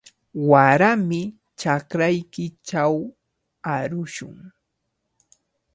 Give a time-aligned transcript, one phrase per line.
[0.49, 1.21] Warami
[1.59, 2.95] chakraykichaw
[3.73, 4.37] arushun.